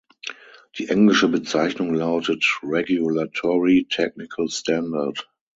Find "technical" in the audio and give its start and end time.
3.87-4.49